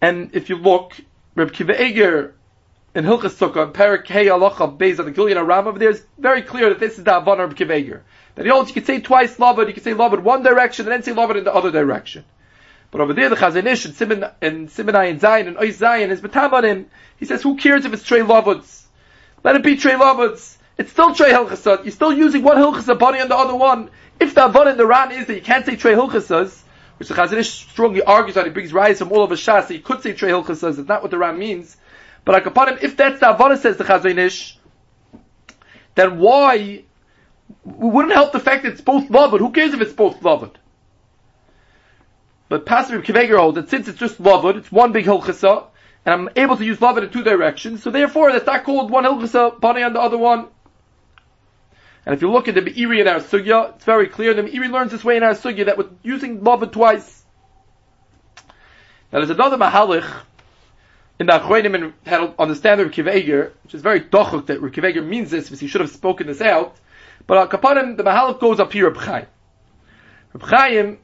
[0.00, 0.92] And if you look,
[1.34, 2.34] Reb Kiva Eger
[2.94, 6.42] in Hilchas Sukkah, Perik Hey Alacha Beis of the Gillian Aram over there is very
[6.42, 8.00] clear that this is the Havana of Kiveger.
[8.34, 10.92] That he holds you can say twice Lavud, you can say Lavud one direction and
[10.92, 12.24] then say Lavud in the other direction.
[12.90, 16.22] But over there, the Chazanish and Simon and Simonai and Zion and Ois Zion is
[16.22, 16.86] Batamanim.
[17.18, 18.84] He says, who cares if it's Trey Lavuds?
[19.44, 20.56] Let it be Trey Lavuds.
[20.78, 21.84] It's still Trey Hilchasad.
[21.84, 23.90] You're still using one Hilchasad body on the other one.
[24.18, 26.62] If the Havana in the Ran is that you can't say Trey Hilchasas,
[26.98, 29.80] which the Chazanish strongly argues on, he brings rise from all of Shas, so you
[29.80, 31.76] could say Trey Hilchasas, it's not what the Ran means.
[32.24, 34.56] But Akapanim, if that's the Havana, says the Chazanish,
[35.94, 36.84] then why
[37.64, 39.38] wouldn't help the fact that it's both loved.
[39.38, 40.58] Who cares if it's both loved?
[42.48, 45.66] But Pastor Kiveger holds that since it's just loved, it's one big hilchasa,
[46.04, 49.04] and I'm able to use loved in two directions, so therefore that's not called one
[49.04, 50.48] hilchasa body on the other one.
[52.06, 54.32] And if you look at the Meiri in our sugya, it's very clear.
[54.32, 57.24] The Meiri learns this way in our sugya that with using loved twice.
[59.12, 60.10] Now there's another mahalich
[61.18, 65.04] in the Achroinim and had the standard of Rikiv which is very dochuk that Rikiv
[65.06, 66.76] means this, because he should have spoken this out.
[67.26, 69.26] But al Kapanim, the Mahalach goes up here, Reb Chaim.
[70.32, 70.98] Reb Chaim,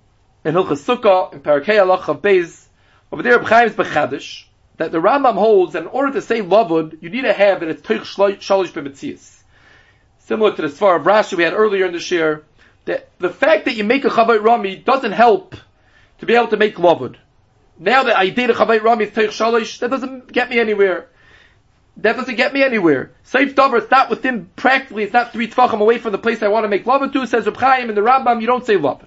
[0.44, 2.66] in Hilchas Sukkah, in Parakei Allah of Beis,
[3.10, 4.44] over there Reb Chaim is Bechadish,
[4.76, 7.68] that the Rambam holds that in order to say Lavud, you need to have that
[7.68, 9.42] it's Teich Shalish B'Metzias.
[10.20, 12.44] Similar to the Svar of Rashi we had earlier in the year,
[12.84, 15.56] that the fact that you make a Chavay Rami doesn't help
[16.18, 17.16] to be able to make Lavud.
[17.78, 21.08] Now that I did a Chavay Rami Teich Shalish, that doesn't get me anywhere.
[21.98, 23.12] That doesn't get me anywhere.
[23.24, 26.48] Saif Dover, it's not within, practically, it's not three tfachim away from the place I
[26.48, 29.04] want to make love to, says Reb Chaim in the Rambam, you don't say love.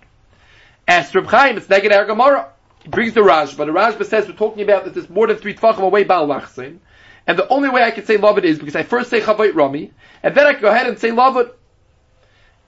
[0.87, 2.51] Ask Reb Chaim, it's negative Gemara.
[2.83, 3.57] He brings the Rashba.
[3.57, 6.79] The Rashba says we're talking about that there's more than three tfachim away Baal Lachsin.
[7.25, 9.91] And the only way I can say love is because I first say Chavay Rami,
[10.23, 11.51] and then I can go ahead and say love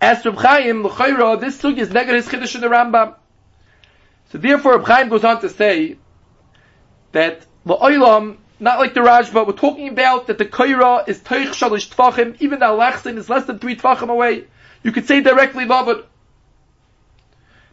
[0.01, 3.15] Ask Reb Chaim, L'chayra, this sugi is negative his Chiddush in the Rambam.
[4.29, 5.97] So therefore, Chaim goes on to say
[7.11, 11.89] that La'olam, not like the Rashba, we're talking about that the Kaira is Teich Shalish
[11.89, 14.45] Tvachim, even the Alachsin is less than three Tvachim away.
[14.83, 16.05] You could say directly Lavad.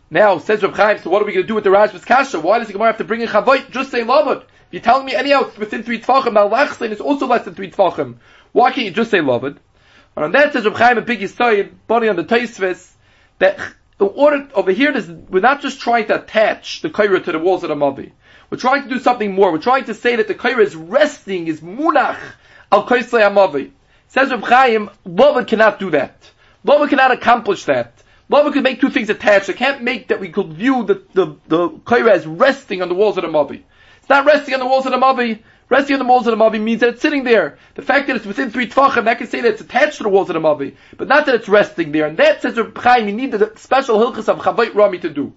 [0.09, 2.40] Now, says Reb Chaim, so what are we going to do with the Rashba's Kasha?
[2.40, 3.71] Why does the Gemara have to bring in Chavait?
[3.71, 4.42] Just say Lavad.
[4.42, 8.16] If you're telling me anyhow within three Tvachim, Alachsin is also less than three Tvachim.
[8.53, 9.59] Why can't you just say Lavad?
[10.14, 12.92] And on that says Reb Chaim Big Yisayim, body on the Taisvis,
[13.40, 13.59] that
[13.98, 14.92] in order, over here,
[15.28, 18.12] we're not just trying to attach the Kaira to the walls of the Mavi.
[18.50, 19.50] We're trying to do something more.
[19.50, 22.18] We're trying to say that the Kaira is resting, is munach
[22.70, 23.70] al Kaislei Amavi.
[24.09, 26.30] Says Reb Chaim, Lava cannot do that.
[26.62, 28.02] Lava cannot accomplish that.
[28.28, 29.48] Lava could make two things attached.
[29.48, 33.16] It can't make that we could view the, the, the as resting on the walls
[33.16, 33.62] of the Mavi.
[33.98, 35.42] It's not resting on the walls of the Mavi.
[35.68, 37.59] Resting on the walls of the Mavi means that it's sitting there.
[37.74, 40.09] The fact that it's within three Tvachim, that can say that it's attached to the
[40.09, 40.76] walls of the Mavi.
[40.96, 42.07] But not that it's resting there.
[42.07, 45.33] And that says Chaim, you need the special Hilchas of Chavait Rami to do.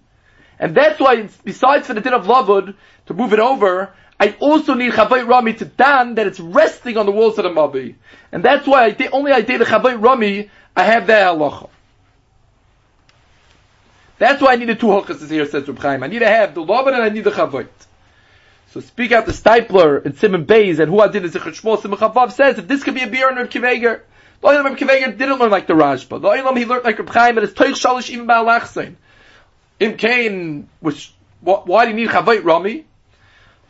[0.59, 2.75] And that's why, besides for the din of Lavud,
[3.07, 7.07] to move it over, I also need Chavay Rami to dan that it's resting on
[7.07, 7.95] the walls of the Mabi.
[8.31, 11.69] And that's why I only I did the Chavay Rami, I have that halacha.
[14.19, 16.03] That's why I need the two halachas here, says Reb Chaim.
[16.03, 17.67] I need to have the Lavud and I need the Chavay.
[18.71, 22.59] So speak out the Steipler and Simon Bays and who did Shmuel Simon Chavav says
[22.59, 24.01] if this could be a beer in Reb Kiveger,
[24.41, 26.21] the Oilam Reb Kiveger didn't learn like the Rashba.
[26.21, 28.95] The Oilam he learned like Reb Chaim, but it's Toich Shalish even Ba'alachsein.
[29.79, 32.85] Im Kain, which, why do you need Chavayt Rami?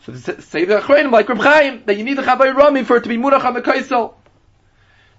[0.06, 3.04] So say the Achreinim, like Reb Chaim, that you need the Chavayt Rami for it
[3.04, 4.16] to be Munach HaMekaisel.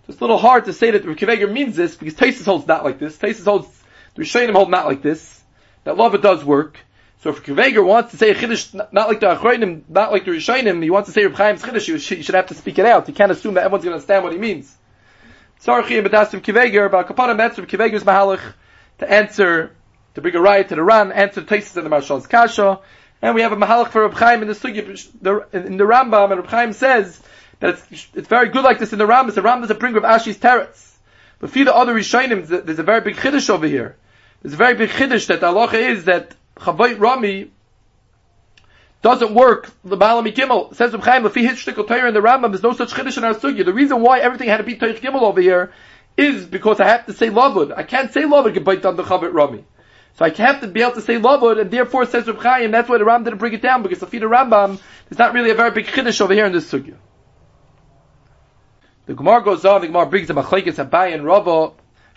[0.09, 2.85] It's a little hard to say that Reb Kiveger means this, because Taisus holds not
[2.85, 3.17] like this.
[3.17, 3.67] Taisus holds,
[4.15, 5.41] the Rishonim hold not like this.
[5.85, 6.77] That it does work.
[7.21, 10.31] So if Kiveger wants to say a Chiddush, not like the Achreinim, not like the
[10.31, 13.09] Rishonim, he wants to say Reb Chaim's Chiddush, you should have to speak it out.
[13.09, 14.75] You can't assume that everyone's going to understand what he means.
[15.63, 18.41] Sarchi Badasim Kiveger, Kapanim answer Kiveger's Mahalach
[18.99, 19.77] to answer
[20.15, 22.81] to bring a riot to the Ran, answer Taisis and the Marshal's Kasha,
[23.21, 24.79] And we have a mahalach for Reb Chaim in the Sugi,
[25.53, 27.21] in the Rambam, and Reb Chaim says
[27.61, 29.35] that it's, it's very good like this in the Rambam.
[29.35, 30.97] The Rambam is a bringer of Ashi's teretz.
[31.39, 33.97] But for the other Rishonim, there's a very big chiddush over here.
[34.43, 37.51] There's a very big chiddush that the halacha is that Chavayit Rami
[39.03, 39.71] doesn't work.
[39.85, 42.93] The Baalami Gimel says Reb Chaim, hits Shtikal Torah in the Rambam, there's no such
[42.93, 43.65] chiddush in our Sugi.
[43.65, 45.73] The reason why everything had to be Torah Gimel over here
[46.17, 47.73] is because I have to say Lavud.
[47.77, 49.65] I can't say Lavud Gebayt on the Chavayit Rami.
[50.15, 52.89] So I have to be able to say Lavud, and therefore says Reb Chaim, that's
[52.89, 55.55] why the Ram didn't bring it down, because the Fida Rambam, there's not really a
[55.55, 56.97] very big chiddush over here in this Sugya.
[59.07, 61.73] The Gemara goes on, the Gemara brings the Machlekes Abai and Rava.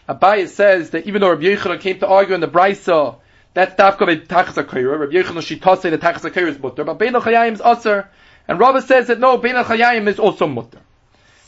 [0.09, 3.15] Abai says that even though Rabbi Yechanan came to argue in the Brisa,
[3.53, 7.13] that's Dafka by Tachas HaKaira, Rabbi Yechanan Shitase, the Tachas HaKaira is mutter, but Bein
[7.13, 8.09] HaChayayim is Aser,
[8.47, 10.79] and Rava says that no, Bein HaChayayim is also mutter.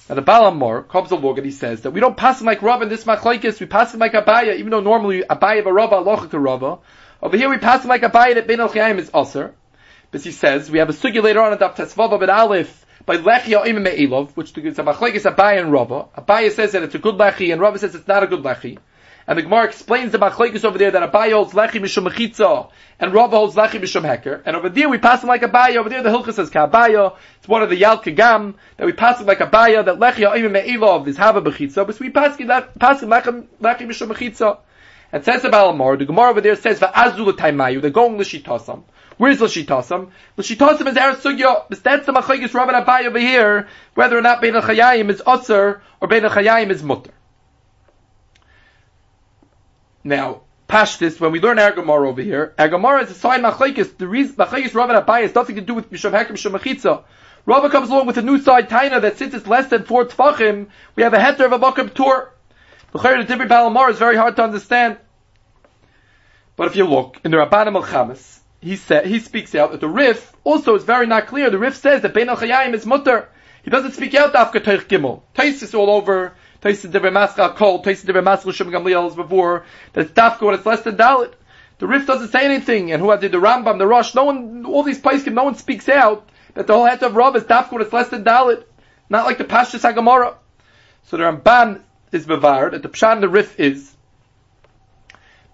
[0.08, 2.62] Now the Baal HaMaor comes along and he says that we don't pass him like
[2.62, 5.74] Rav in this machlekes, we pass him like Abaya, even though normally Abaya of a
[5.74, 6.78] Rav alocha to Rava.
[7.24, 9.56] Over here we pass him like Abaya that Ben al is Aser.
[10.12, 13.18] But he says, we have a sugi later on in Daf Tesvav but Aleph, by
[13.18, 16.06] Lechi Ha'im Me'ilov, which is a machlekes Abaya and Rava.
[16.16, 18.78] Abaya says that it's a good Lechi, and Rava says it's not a good Lechi.
[19.28, 23.12] And the Gemara explains the machlekes over there that Abaya holds lechi mishum mechitza and
[23.12, 24.44] Rava holds lechi mishum heker.
[24.46, 25.78] And over there we pass them like Abaya.
[25.78, 27.16] Over there the Hilchah says Kabaya.
[27.40, 30.52] It's one of the Yal Kagam that we pass them like Abaya that lechi ha'im
[30.52, 31.88] me'ilov is hava bechitza.
[31.88, 34.60] But we pass them lechi mishum mechitza.
[35.12, 37.82] And says about Amar, the Gemara over there says va'azu l'taimayu.
[37.82, 38.84] They're going l'shitasam.
[39.18, 40.12] Where's l'shitasam?
[40.38, 41.66] L'shitasam is eretz sugya.
[41.82, 43.70] That's the machlekes Rava and Abaya over here.
[43.96, 47.12] Whether or not bein al is osir or bein al is mutter.
[50.06, 53.98] Now, Pashtis, when we learn Agamar over here, Agamar is a sign Machlaikis.
[53.98, 57.04] The reason Machlaikis Rav and has nothing to do with Misham Hakim Misham Mechitza.
[57.48, 60.68] Rava comes along with a new side Taina that since it's less than four Tfachim,
[60.96, 62.32] we have a heter of a Makam tour.
[62.92, 64.98] The Chayr Dibri Baal HaMaor is very hard to understand.
[66.56, 69.82] But if you look in the Rabbanim al Chamas, he said he speaks out that
[69.82, 71.50] the Rif also is very not clear.
[71.50, 72.38] The Rif says that Bein al
[72.74, 73.28] is mutter.
[73.64, 75.24] He doesn't speak out after Teich Gimel.
[75.34, 80.14] Tais all over Taisid Dever Maskal Kol, Taisid Dever Maskal Shem Gamliel as before, that
[80.14, 81.34] Dafka when it's less than Dalit.
[81.78, 84.84] The Rif doesn't say anything, and who did the Rambam, the Rosh, no one, all
[84.84, 87.82] these Paiskim, no one speaks out that the whole head of Rav is Dafka when
[87.82, 88.64] it's less than Dalit.
[89.10, 90.36] Not like the Pashas Hagamara.
[91.04, 93.94] So the Ramban is Bavar, that the Pshan the Rif is,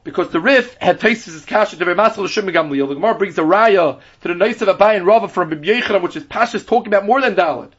[0.03, 2.87] because the Rif had tasted his kasha to Maskal Shem Gamliel.
[2.87, 5.65] The Gemara brings a raya to the nice of Abai and Rava from Bib
[6.01, 7.71] which is Pashas talking about more than Dalit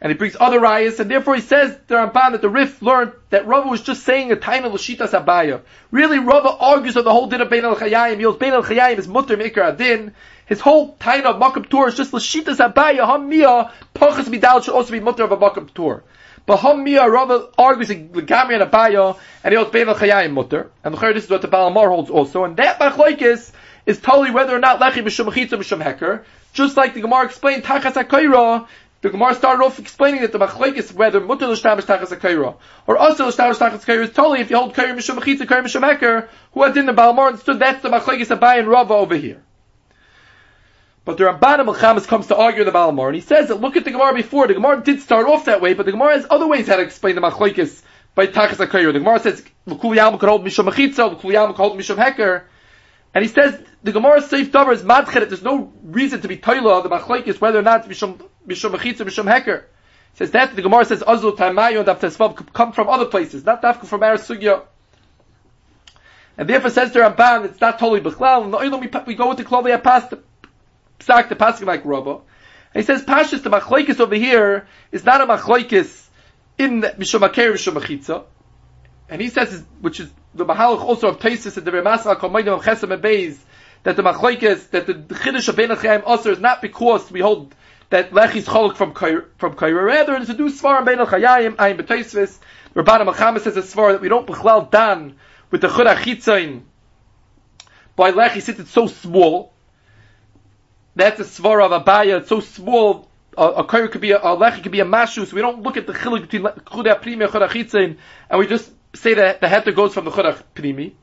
[0.00, 3.12] and he brings other rayas, and therefore he says the Ramban that the Rif learned
[3.30, 5.62] that Rava was just saying a tiny l'shitas abaya.
[5.90, 8.18] Really, Rava argues on the whole din of Bein al Chayayim.
[8.18, 10.12] He Bein al Chayayim is mutter mikra adin.
[10.44, 13.06] His whole tiny of makam tour is just l'shitas abaya.
[13.06, 16.04] Hamia pachas midal should also be mutter of a makam tour.
[16.44, 20.70] But Hamia Rava argues the Gamri and abaya, and he holds Bein al Chayayim mutter.
[20.84, 23.50] And the this is what the Baal HaMaor holds also, and that machlokes
[23.86, 26.24] is totally whether or not lechi b'shum chitza b'shum heker.
[26.52, 27.96] Just like the Gemara explained, tachas
[29.06, 32.56] the Gemara started off explaining that the machlek is whether mutter l'shtavish tachas a
[32.88, 35.82] or also l'shtavish tachas a is totally if you hold kaira mishum mechitza kaira mishum
[35.88, 38.94] heker who had in the Baal HaMaor understood that's the machlek is Abai and Rava
[38.94, 39.44] over here.
[41.04, 43.76] But the Rabbanim Chamas comes to argue the Baal HaMaor and he says that look
[43.76, 44.48] at the Gemara before.
[44.48, 46.82] The Gemara did start off that way but the Gemara has other ways how to
[46.82, 47.82] explain the machlekes
[48.16, 51.96] by tachas a The Gemara says l'kul could hold mishum mechitza l'kul could hold mishum
[51.96, 52.42] heker
[53.16, 55.30] and he says the Gemara safe davar is madchet.
[55.30, 59.06] There's no reason to be toila of the machlekes whether or not mishum mishum mechitza
[59.06, 59.62] mishum heker.
[60.12, 63.62] He says that the Gemara says azul tamayu and daf come from other places, not
[63.62, 64.64] dafka from Eretz Sugya.
[66.36, 68.50] And therefore says the Ramban, it's not totally bechlal.
[68.50, 70.12] No, we, we go with the klali past
[70.98, 72.16] psak the pasuk like Rabba.
[72.16, 72.20] And
[72.74, 76.06] he says pashas the machlekes over here is not a machlekes
[76.58, 78.24] in mishum heker mishum mechitza.
[79.08, 82.64] And he says, which is the Mahalach also of Taisis and the Remasa Komayim of
[82.64, 83.38] Chesem and Beis,
[83.84, 87.54] that the Machlokes, that the Chiddush of Ben Achayim Aser is not because we hold
[87.90, 88.92] that Lech is Cholok from
[89.38, 92.38] from Kaira, rather it's a new Svar Ben Achayim, Ayim B'Taisis,
[92.74, 95.14] Rabbana Machamas says a Svar that we don't Bechlal Dan
[95.52, 96.62] with the Chud Achitzain,
[97.94, 99.52] by Lech he sits so small,
[100.96, 104.62] that's a Svar of Abaya, it's so small, a, a could be a, a lech
[104.62, 107.32] could be a mashu, so we don't look at the chilik between chudei primi and
[107.32, 107.96] chudei
[108.30, 110.96] and we just say that the heter goes from the chudach primi.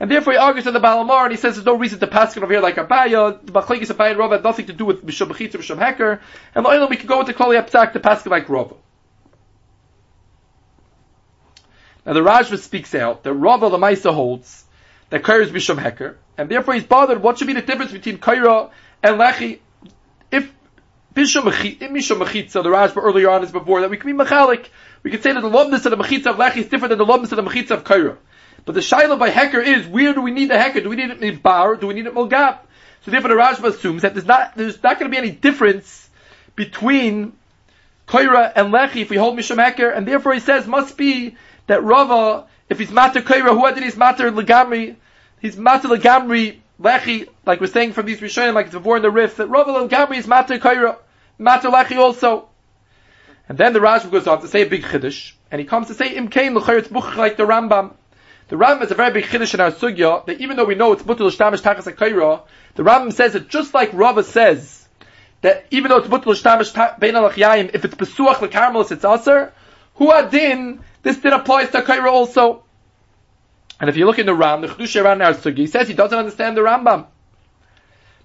[0.00, 2.08] And therefore he argues in the Baal HaMaor and he says there's no reason to
[2.08, 3.38] pass it over here like Abaya.
[3.46, 6.20] The Machlekes Abaya and Rava had nothing to do with Mishum Bechitza, Mishum Heker.
[6.54, 8.74] And the we could go into Klali Apsak to pass it like Rava.
[12.04, 14.64] Now the Rashba speaks out that Rava the Maisa holds
[15.10, 16.16] that Kaira is Mishum Heker.
[16.36, 18.70] And therefore he's bothered what should be the difference between Kaira
[19.04, 19.60] and Lechi.
[21.14, 24.66] If Mishum Mechitza, the Rashba earlier on is before that we can be Mechalik
[25.02, 27.04] we can say that the lobness of the mechitza of lechi is different than the
[27.04, 28.16] lobness of the mechitza of kaira.
[28.64, 30.80] But the shaila by hecker is, where do we need the hecker?
[30.80, 31.76] Do we need it in bar?
[31.76, 32.58] Do we need it in milgab?
[33.04, 36.08] So therefore the Rashba assumes that there's not, there's not going to be any difference
[36.54, 37.32] between
[38.06, 41.82] Koira and Lechi if we hold Mishum Heker, and therefore he says must be that
[41.82, 44.94] Rava, if he's Mater Koira, who did he's Mater Legamri,
[45.40, 49.10] he's Mater Legamri Lechi, like we're saying from these Rishonim, like it's before in the
[49.10, 50.96] Rif, that Rava Legamri is Mater Koira,
[51.38, 52.48] Mater Lechi also.
[53.48, 55.94] And then the Rashba goes on to say a big Chiddush, and he comes to
[55.94, 57.94] say Imkain L'chayr it's Buch like the Rambam.
[58.48, 60.92] The Rambam is a very big Chiddush in our Sugya, that even though we know
[60.92, 62.42] it's Butul Shtamish Tachas HaKayra,
[62.74, 64.82] the Rambam says that just like Rava says,
[65.42, 69.52] that even though it's mutal shtamish bein al if it's besuach lekarmelis, it's aser.
[69.94, 72.64] Hu adin, this din applies to kaira also.
[73.82, 75.94] And if you look in the Ran, the Chedush Ran our sugi, he says he
[75.94, 77.06] doesn't understand the Rambam.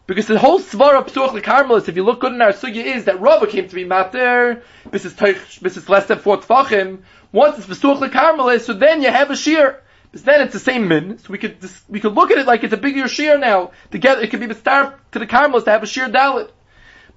[0.05, 3.19] Because the whole svara psuach lekarmelis, if you look good in our sugi, is that
[3.19, 6.99] Rava came to be mater, this is less than four tfachim.
[7.31, 9.81] Once it's besuach lekarmelis, so then you have a shear.
[10.11, 11.57] Because then it's the same min, so we could
[11.89, 13.71] we could look at it like it's a bigger shear now.
[13.89, 16.51] Together, it could be the star to the karmelis to have a shear dalit.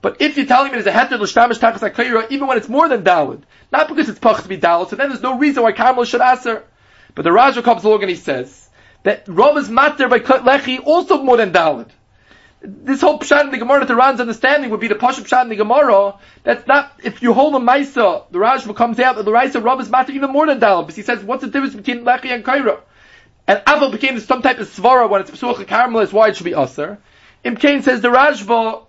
[0.01, 3.05] But if you're telling me there's a heter l'shtamish tachas even when it's more than
[3.05, 6.07] dalid, not because it's pach to be dalid, so then there's no reason why karmel
[6.07, 6.65] should aser.
[7.15, 8.69] But the Rashba comes along and he says
[9.03, 11.89] that Rav is matter by lechi also more than dalid.
[12.63, 15.49] This whole pshat in the Gemara, the Ran's understanding would be the pashup pshat in
[15.49, 16.17] the Gemara.
[16.43, 18.31] That's not if you hold a ma'isa.
[18.31, 20.97] The Rashba comes out that the Raisa Rav is matter even more than dalid, because
[20.97, 22.81] he says what's the difference between lechi and kaira?
[23.47, 26.45] And Aval became some type of svara when it's psuach karmel is why it should
[26.45, 26.99] be aser.
[27.45, 28.85] Imkain says the Rashba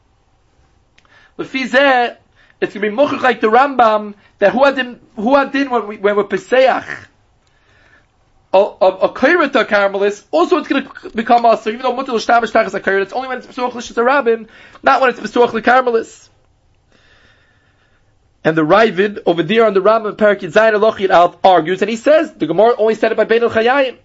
[1.37, 2.17] Lefizeh,
[2.59, 5.97] it's going to be muchach like the Rambam that who adin who adin when we
[5.97, 6.25] when we're
[8.53, 10.23] a a kairata karmelis.
[10.31, 11.63] Also, it's going to become us.
[11.63, 14.49] So even though mutal shtamish tachas a kairat, it's only when it's besuach l'shis rabin,
[14.83, 16.29] not when it's besuach l'karmelis.
[18.43, 22.33] And the Ravid over there on the Rambam Parak Zayin Alochid argues, and he says
[22.33, 23.97] the Gemara only said it by Bein Chayayim,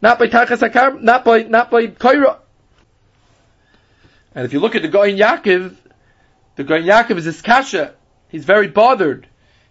[0.00, 2.38] not by Tachas Hakar, not by not by Kaira.
[4.34, 5.76] And if you look at the Goyin Yaakov,
[6.56, 7.94] the Goyin Yaakov is his kasha.
[8.30, 9.26] He's very bothered.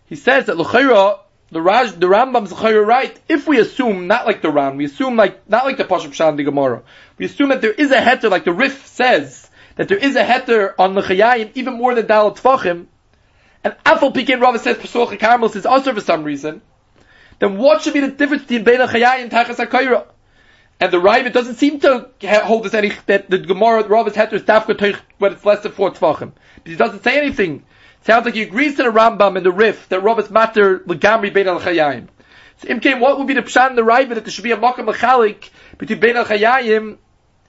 [0.05, 1.19] He says that l'chayra,
[1.51, 3.19] the Raj, the Rambam's right.
[3.27, 6.37] If we assume not like the Ran, we assume like not like the Pashup Shan
[6.37, 6.81] the Gemara.
[7.17, 10.23] We assume that there is a heter, like the Rif says that there is a
[10.23, 12.85] heter on the l'chayayim even more than Dalat Tvachim.
[13.63, 16.61] And Afal Pikin Rava says Pesuach Karmel says also for some reason.
[17.39, 20.05] Then what should be the difference between Bein Chayayim and Tachas HaKayra?
[20.79, 24.33] And the Ravid doesn't seem to hold us any, that the Gemara, the Rav's heter
[24.33, 26.31] is Dafka when it's less than four Tvachim.
[26.65, 27.65] He doesn't say anything.
[28.03, 31.47] Sounds like he agrees to the Rambam in the Rif that is matter legamri bein
[31.47, 32.07] al chayayim.
[32.57, 34.57] So Imkem, what would be the pshat in the Ravid that there should be a
[34.57, 36.97] makam mechalik between bein al chayayim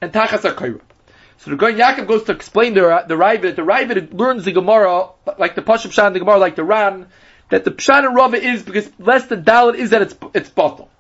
[0.01, 0.81] and tachas hakayra?
[1.38, 3.57] So the Goyin Yaakov goes to explain the the Ravid.
[3.57, 7.09] The Ravid learns the Gemara like the Pashup Pshat in the Gemara, like the Ran,
[7.49, 10.91] that the pshat in Rava is because less than Dalit is that it's it's bottle.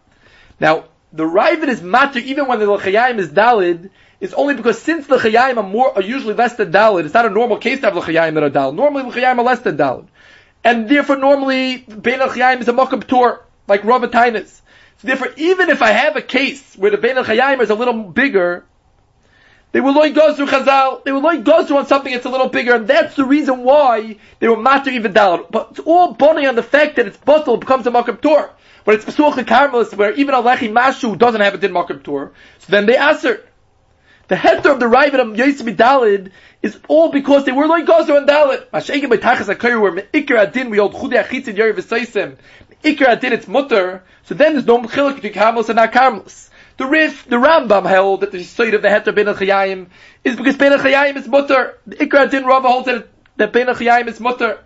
[0.58, 3.90] Now the Ravid is matter even when the L'chayayim is Dalid,
[4.22, 7.26] is only because since the Chayayim are more, are usually less than Dalit, it's not
[7.26, 8.76] a normal case to have L'chayayim that are Dalit.
[8.76, 10.06] Normally L'chayayim are less than Dalid.
[10.62, 14.60] And therefore normally Bein L'chayayim is a Mokkab Tur, like Ravatainis.
[14.98, 18.00] So therefore, even if I have a case where the Bein L'chayayim is a little
[18.04, 18.64] bigger,
[19.72, 21.02] they will loy gozu chazal.
[21.02, 24.18] They will loy gozu on something that's a little bigger, and that's the reason why
[24.38, 25.50] they were matter even dalad.
[25.50, 28.50] But it's all bunny on the fact that it's bottle becomes a makam tur.
[28.84, 32.04] But it's pesuach and karmelis where even a lechi mashu doesn't have a din makam
[32.04, 32.32] tur.
[32.60, 33.44] So then they answer.
[34.28, 36.30] The heter of the Ravid of Yosef Dalid
[36.62, 38.66] is all because they were like Gazer and Dalid.
[38.70, 42.36] Mashegim by Tachas HaKayr where Me'ikr Adin we hold Chudei Achitzin Yeri V'Seisim.
[42.84, 44.02] Me'ikr Adin it's mutter.
[44.24, 46.48] So then there's no Mechilik between Karmelis and not Karmelis.
[46.78, 49.88] The Rif, the Rambam held that the side of the heter Ben Chayayim
[50.24, 51.78] is because Ben Chayayim is mutter.
[51.86, 54.60] The Ikra Adin Rava holds that, that Ben Chayayim is mutter.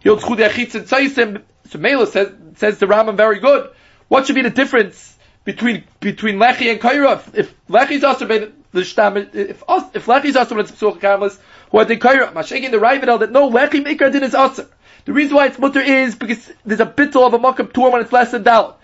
[0.00, 1.42] He holds Chudei Achitzin Seisim.
[1.68, 3.70] So Mela says, says the Rambam very good.
[4.08, 7.22] What should be the difference between between Lechi and Kaira?
[7.34, 9.62] If Lechi is also Ben the shtam if
[9.94, 11.38] if lechi is also when it's psuch kamas
[11.70, 14.66] who are the kaira mashaking the Ravidel that no lechi maker din is also
[15.04, 18.02] the reason why it's mutter is because there's a bittel of a makam tour when
[18.02, 18.78] it's less than dal.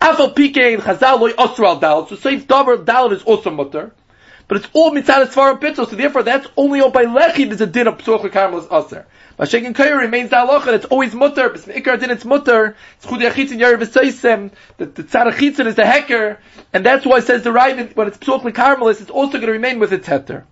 [0.00, 2.06] Afal pikein chazal loy osral dal.
[2.08, 3.92] So safe double dal is also mutter.
[4.48, 7.66] But it's all mitzvah svarim bittel so therefore that's only on by lechi there's a
[7.66, 9.06] din of psuch kamas aser
[9.38, 10.74] Mashiach and Kair remains the halacha.
[10.74, 11.50] It's always mutter.
[11.50, 12.76] Ikar din it's mutter.
[12.96, 14.52] It's chudi achitzin yari v'seisem.
[14.76, 16.38] The the tzad is the hecker,
[16.72, 19.52] and that's why it says the right when it's psuch carmelis, it's also going to
[19.52, 20.44] remain with its heter.